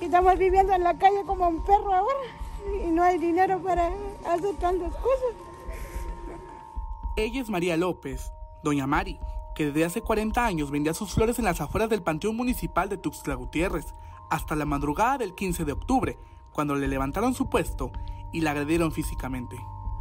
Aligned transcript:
Estamos 0.00 0.38
viviendo 0.38 0.72
en 0.72 0.82
la 0.82 0.96
calle 0.96 1.24
como 1.26 1.48
un 1.48 1.64
perro 1.64 1.92
ahora 1.92 2.18
y 2.86 2.90
no 2.90 3.02
hay 3.02 3.18
dinero 3.18 3.58
para 3.60 3.90
hacer 4.26 4.54
tantas 4.56 4.92
cosas. 4.94 5.34
Ella 7.16 7.40
es 7.40 7.48
María 7.48 7.76
López, 7.76 8.30
doña 8.62 8.86
Mari, 8.86 9.18
que 9.54 9.66
desde 9.66 9.84
hace 9.84 10.02
40 10.02 10.44
años 10.44 10.70
vendía 10.70 10.92
sus 10.92 11.14
flores 11.14 11.38
en 11.38 11.46
las 11.46 11.60
afueras 11.60 11.88
del 11.88 12.02
Panteón 12.02 12.36
Municipal 12.36 12.88
de 12.88 12.98
Tuxtla 12.98 13.34
Gutiérrez, 13.34 13.94
hasta 14.28 14.54
la 14.54 14.66
madrugada 14.66 15.18
del 15.18 15.34
15 15.34 15.64
de 15.64 15.72
octubre, 15.72 16.18
cuando 16.52 16.74
le 16.74 16.88
levantaron 16.88 17.32
su 17.32 17.48
puesto 17.48 17.90
y 18.32 18.42
la 18.42 18.50
agredieron 18.50 18.92
físicamente. 18.92 19.56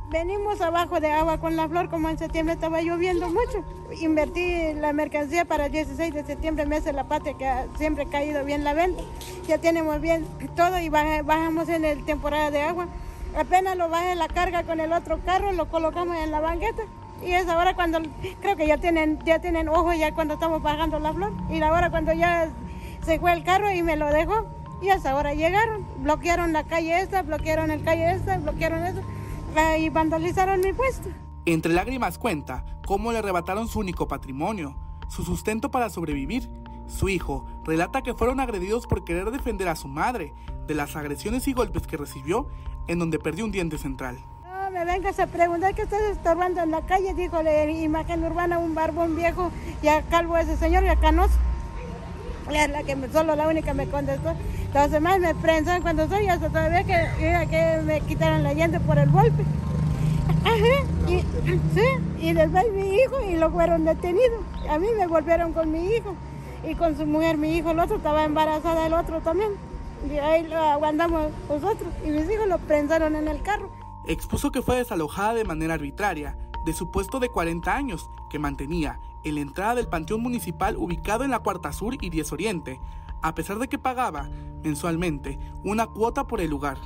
Venimos 0.10 0.62
abajo 0.62 1.00
de 1.00 1.12
agua 1.12 1.40
con 1.40 1.56
la 1.56 1.68
flor, 1.68 1.90
como 1.90 2.10
en 2.10 2.20
septiembre 2.20 2.54
estaba 2.54 2.82
lloviendo 2.82 3.28
mucho. 3.28 3.64
Invertí 4.00 4.74
la 4.76 4.94
mercancía 4.94 5.46
para 5.46 5.66
el 5.66 5.72
16 5.72 6.14
de 6.14 6.24
septiembre, 6.24 6.68
mes 6.68 6.84
de 6.84 6.94
la 6.94 7.06
patria, 7.06 7.34
que 7.36 7.78
siempre 7.78 8.04
ha 8.04 8.10
caído 8.10 8.46
bien 8.46 8.64
la 8.64 8.74
venta. 8.74 9.02
Ya 9.48 9.58
tenemos 9.58 10.00
bien 10.00 10.28
todo 10.56 10.78
y 10.80 10.90
bajamos 10.90 11.70
en 11.70 11.86
el 11.86 12.06
temporada 12.06 12.52
de 12.52 12.62
agua. 12.62 12.88
Apenas 13.36 13.78
lo 13.78 13.90
bajé 13.90 14.14
la 14.14 14.28
carga 14.28 14.64
con 14.64 14.80
el 14.80 14.94
otro 14.94 15.20
carro, 15.26 15.52
lo 15.54 15.70
colocamos 15.70 16.18
en 16.18 16.30
la 16.30 16.40
banqueta. 16.40 16.84
Y 17.26 17.32
es 17.32 17.48
ahora 17.48 17.74
cuando, 17.74 18.00
creo 18.42 18.56
que 18.56 18.68
ya 18.68 18.78
tienen, 18.78 19.18
ya 19.26 19.40
tienen 19.40 19.68
ojo 19.70 19.92
ya 19.94 20.14
cuando 20.14 20.36
estamos 20.36 20.62
bajando 20.62 21.00
la 21.00 21.14
flor. 21.14 21.34
Y 21.50 21.60
ahora 21.64 21.90
cuando 21.90 22.14
ya 22.14 22.50
se 23.04 23.20
fue 23.20 23.34
el 23.34 23.44
carro 23.44 23.72
y 23.72 23.82
me 23.82 23.96
lo 23.96 24.12
dejó. 24.14 24.46
Y 24.84 24.90
hasta 24.90 25.12
ahora 25.12 25.34
llegaron, 25.34 25.84
bloquearon 25.98 26.54
la 26.54 26.64
calle 26.64 27.00
esta, 27.00 27.24
bloquearon 27.24 27.72
el 27.72 27.84
calle 27.84 28.12
esta, 28.12 28.38
bloquearon 28.38 28.86
eso 28.86 29.02
y 29.78 29.90
vandalizaron 29.90 30.60
mi 30.60 30.74
puesto. 30.74 31.10
Entre 31.46 31.74
lágrimas 31.74 32.18
cuenta 32.18 32.66
cómo 32.86 33.12
le 33.12 33.20
arrebataron 33.20 33.68
su 33.68 33.80
único 33.80 34.08
patrimonio, 34.08 34.76
su 35.08 35.24
sustento 35.24 35.72
para 35.72 35.90
sobrevivir. 35.90 36.50
Su 36.88 37.10
hijo 37.10 37.46
relata 37.64 38.04
que 38.04 38.14
fueron 38.14 38.40
agredidos 38.40 38.86
por 38.86 39.04
querer 39.06 39.32
defender 39.32 39.68
a 39.70 39.76
su 39.76 39.88
madre 39.88 40.34
de 40.68 40.76
las 40.76 40.96
agresiones 40.96 41.48
y 41.48 41.54
golpes 41.54 41.88
que 41.88 41.98
recibió 41.98 42.48
en 42.88 43.00
donde 43.00 43.18
perdió 43.18 43.46
un 43.46 43.52
diente 43.52 43.78
central. 43.78 44.20
No 44.44 44.72
me 44.72 44.86
vengas 44.86 45.20
a 45.20 45.28
preguntar 45.28 45.74
qué 45.74 45.84
estás 45.84 46.02
estorbando 46.12 46.62
en 46.62 46.72
la 46.72 46.82
calle, 46.82 47.14
dijo 47.14 47.42
la 47.42 47.66
imagen 47.70 48.24
urbana, 48.24 48.60
un 48.60 48.76
barbón 48.76 49.16
viejo, 49.16 49.52
ya 49.82 50.04
calvo 50.04 50.38
ese 50.38 50.58
señor, 50.58 50.84
ya 50.84 50.96
canoso. 50.98 51.34
Es 52.52 52.70
la 52.70 52.84
que 52.84 52.96
solo 53.12 53.36
la 53.36 53.48
única 53.48 53.74
me 53.74 53.88
contestó. 53.88 54.36
Los 54.76 54.92
demás 54.92 55.22
me 55.22 55.34
prensan 55.34 55.82
cuando 55.82 56.06
soy 56.10 56.28
hasta 56.28 56.50
todavía 56.50 56.84
que, 56.84 57.48
que 57.50 57.82
me 57.86 58.02
quitaron 58.02 58.44
la 58.44 58.54
llanta 58.54 58.82
por 58.82 58.98
el 58.98 59.10
golpe. 59.10 59.46
y, 61.08 61.22
sí, 61.74 61.88
y 62.20 62.34
después 62.34 62.66
mi 62.74 62.96
hijo 62.96 63.22
y 63.22 63.38
lo 63.38 63.50
fueron 63.52 63.86
detenidos. 63.86 64.42
A 64.70 64.78
mí 64.78 64.88
me 64.98 65.08
volvieron 65.08 65.54
con 65.54 65.72
mi 65.72 65.86
hijo 65.86 66.14
y 66.70 66.76
con 66.76 66.98
su 66.98 67.06
mujer, 67.06 67.38
mi 67.38 67.56
hijo, 67.56 67.72
el 67.72 67.80
otro 67.80 67.96
estaba 67.96 68.26
embarazada, 68.26 68.86
el 68.86 68.94
otro 68.94 69.22
también. 69.22 69.52
Y 70.12 70.18
ahí 70.18 70.46
lo 70.46 70.58
aguantamos 70.58 71.32
nosotros 71.48 71.88
y 72.06 72.10
mis 72.10 72.30
hijos 72.30 72.46
lo 72.46 72.58
prensaron 72.58 73.16
en 73.16 73.30
el 73.30 73.42
carro. 73.44 73.72
Expuso 74.06 74.52
que 74.52 74.62
fue 74.62 74.76
desalojada 74.76 75.36
de 75.36 75.46
manera 75.46 75.76
arbitraria 75.76 76.38
de 76.66 76.74
su 76.74 76.92
puesto 76.92 77.22
de 77.22 77.30
40 77.30 77.74
años 77.74 78.10
que 78.30 78.40
mantenía 78.40 79.00
en 79.24 79.36
la 79.36 79.42
entrada 79.42 79.76
del 79.76 79.88
Panteón 79.88 80.22
Municipal 80.22 80.76
ubicado 80.76 81.24
en 81.24 81.32
la 81.32 81.40
Cuarta 81.40 81.72
Sur 81.72 81.96
y 82.02 82.10
10 82.10 82.34
Oriente, 82.34 82.82
a 83.22 83.36
pesar 83.36 83.60
de 83.60 83.68
que 83.68 83.78
pagaba 83.78 84.30
mensualmente 84.64 85.38
una 85.64 85.88
cuota 85.88 86.26
por 86.26 86.42
el 86.42 86.50
lugar. 86.50 86.78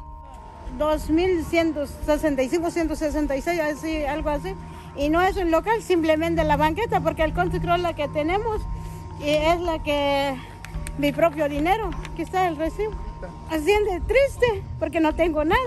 2.165, 0.77 2.69
166, 2.69 3.59
así, 3.59 4.03
algo 4.03 4.29
así. 4.29 4.53
Y 4.95 5.09
no 5.09 5.21
es 5.21 5.37
un 5.37 5.51
local, 5.51 5.81
simplemente 5.81 6.43
la 6.43 6.57
banqueta, 6.57 6.99
porque 6.99 7.23
el 7.23 7.33
control 7.33 7.81
la 7.81 7.93
que 7.93 8.07
tenemos 8.09 8.61
y 9.19 9.29
es 9.29 9.59
la 9.61 9.79
que 9.79 10.35
mi 10.97 11.11
propio 11.11 11.49
dinero, 11.49 11.89
aquí 12.11 12.21
está 12.21 12.47
el 12.47 12.57
recibo. 12.57 12.93
Haciendo 13.49 13.91
triste, 14.05 14.63
porque 14.79 14.99
no 14.99 15.13
tengo 15.15 15.43
nada 15.43 15.59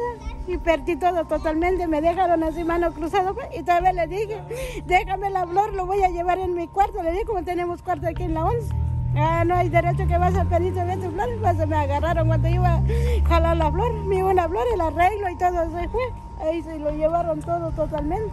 y 0.46 0.56
perdí 0.58 0.96
todo 0.96 1.24
totalmente. 1.24 1.86
Me 1.86 2.00
dejaron 2.00 2.42
así 2.42 2.64
mano 2.64 2.92
cruzada 2.92 3.32
pues, 3.34 3.46
y 3.58 3.62
todavía 3.62 3.92
le 3.92 4.06
dije, 4.06 4.38
déjame 4.86 5.30
la 5.30 5.46
flor, 5.46 5.74
lo 5.74 5.84
voy 5.84 6.02
a 6.02 6.08
llevar 6.08 6.38
en 6.38 6.54
mi 6.54 6.68
cuarto. 6.68 7.02
Le 7.02 7.12
dije, 7.12 7.24
como 7.24 7.42
tenemos 7.44 7.82
cuarto 7.82 8.08
aquí 8.08 8.22
en 8.22 8.34
la 8.34 8.44
once. 8.46 8.68
Ah, 9.14 9.44
no 9.44 9.54
hay 9.54 9.68
derecho 9.68 10.06
que 10.06 10.16
vas 10.16 10.34
a 10.34 10.44
pedir 10.44 10.72
de 10.72 10.96
tu 10.96 11.10
flor. 11.10 11.28
Pues 11.40 11.68
me 11.68 11.76
agarraron 11.76 12.28
cuando 12.28 12.48
iba 12.48 12.74
a 12.74 12.82
jalar 13.28 13.56
la 13.56 13.70
flor, 13.70 13.92
me 14.04 14.24
una 14.24 14.48
flor, 14.48 14.64
el 14.72 14.80
arreglo 14.80 15.28
y 15.30 15.36
todo 15.36 15.64
se 15.70 15.88
fue. 15.88 16.02
Ahí 16.40 16.62
se 16.62 16.78
lo 16.78 16.90
llevaron 16.90 17.40
todo 17.40 17.70
totalmente. 17.72 18.32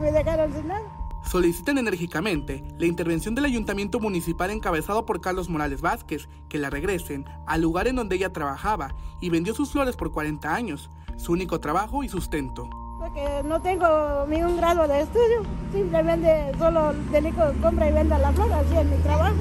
Me 0.00 0.12
dejaron 0.12 0.52
sin 0.52 0.68
nada. 0.68 0.82
Solicitan 1.24 1.78
enérgicamente 1.78 2.64
la 2.78 2.86
intervención 2.86 3.34
del 3.34 3.44
ayuntamiento 3.44 4.00
municipal 4.00 4.50
encabezado 4.50 5.06
por 5.06 5.20
Carlos 5.20 5.48
Morales 5.48 5.80
Vázquez, 5.80 6.28
que 6.48 6.58
la 6.58 6.68
regresen 6.68 7.24
al 7.46 7.62
lugar 7.62 7.86
en 7.86 7.96
donde 7.96 8.16
ella 8.16 8.32
trabajaba 8.32 8.94
y 9.20 9.30
vendió 9.30 9.54
sus 9.54 9.70
flores 9.70 9.96
por 9.96 10.10
40 10.10 10.52
años, 10.52 10.90
su 11.16 11.32
único 11.32 11.60
trabajo 11.60 12.02
y 12.02 12.08
sustento. 12.08 12.68
Porque 12.98 13.42
no 13.44 13.60
tengo 13.62 14.26
ningún 14.28 14.56
grado 14.56 14.86
de 14.88 15.02
estudio, 15.02 15.42
simplemente 15.72 16.52
solo 16.58 16.92
dedico 17.10 17.52
compra 17.60 17.88
y 17.88 17.92
venda 17.92 18.18
la 18.18 18.32
flor, 18.32 18.52
así 18.52 18.76
es 18.76 18.86
mi 18.86 18.96
trabajo. 18.98 19.36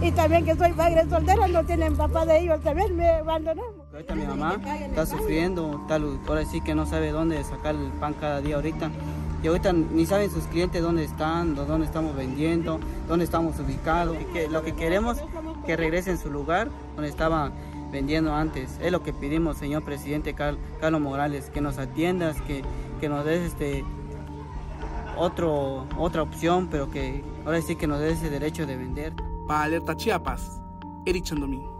Y 0.00 0.12
también 0.12 0.44
que 0.44 0.54
soy 0.54 0.72
padre 0.72 1.08
soltera, 1.08 1.46
no 1.48 1.64
tienen 1.64 1.96
papá 1.96 2.26
de 2.26 2.40
ellos, 2.40 2.60
también 2.62 2.96
me 2.96 3.08
abandonó. 3.08 3.62
Ahorita 3.92 4.14
mi 4.14 4.26
mamá 4.26 4.60
está 4.80 5.06
sufriendo, 5.06 5.84
tal, 5.88 6.18
ahora 6.26 6.44
sí 6.44 6.60
que 6.60 6.74
no 6.74 6.86
sabe 6.86 7.10
dónde 7.10 7.42
sacar 7.44 7.74
el 7.74 7.90
pan 7.92 8.14
cada 8.14 8.40
día 8.40 8.56
ahorita. 8.56 8.90
Y 9.42 9.46
ahorita 9.46 9.72
ni 9.72 10.06
saben 10.06 10.30
sus 10.30 10.44
clientes 10.44 10.82
dónde 10.82 11.04
están, 11.04 11.54
dónde 11.54 11.86
estamos 11.86 12.16
vendiendo, 12.16 12.80
dónde 13.06 13.24
estamos 13.24 13.58
ubicados. 13.60 14.16
que, 14.32 14.48
lo 14.48 14.62
que 14.62 14.72
queremos 14.72 15.18
que 15.66 15.76
regresen 15.76 16.18
su 16.18 16.30
lugar 16.30 16.68
donde 16.96 17.10
estaban 17.10 17.52
vendiendo 17.92 18.34
antes. 18.34 18.78
Es 18.82 18.90
lo 18.90 19.02
que 19.02 19.12
pedimos, 19.12 19.58
señor 19.58 19.84
presidente 19.84 20.34
Carlos 20.34 21.00
Morales, 21.00 21.50
que 21.50 21.60
nos 21.60 21.78
atiendas, 21.78 22.40
que, 22.42 22.62
que 23.00 23.08
nos 23.08 23.24
des 23.24 23.42
este 23.42 23.84
otro, 25.16 25.86
otra 25.98 26.22
opción, 26.22 26.68
pero 26.70 26.90
que 26.90 27.22
ahora 27.44 27.60
sí 27.62 27.76
que 27.76 27.86
nos 27.86 28.00
des 28.00 28.18
ese 28.18 28.30
derecho 28.30 28.66
de 28.66 28.76
vender. 28.76 29.12
Para 29.46 29.64
Alerta 29.64 29.94
Chiapas, 29.94 30.62
Eric 31.04 31.26
Chandomín. 31.26 31.73